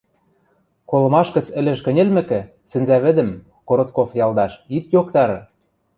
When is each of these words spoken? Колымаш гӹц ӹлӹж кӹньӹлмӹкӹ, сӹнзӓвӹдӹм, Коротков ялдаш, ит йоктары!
Колымаш 0.89 1.27
гӹц 1.35 1.47
ӹлӹж 1.59 1.79
кӹньӹлмӹкӹ, 1.85 2.39
сӹнзӓвӹдӹм, 2.69 3.29
Коротков 3.67 4.09
ялдаш, 4.25 4.53
ит 4.77 4.85
йоктары! 4.95 5.39